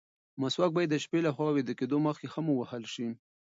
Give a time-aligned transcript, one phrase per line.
[0.41, 3.07] مسواک باید د شپې له خوا د ویده کېدو مخکې هم ووهل شي.